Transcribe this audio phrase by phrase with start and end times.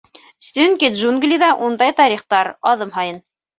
[0.45, 3.25] —Сөнки джунглиҙа ундай тарихтар— аҙым һайын.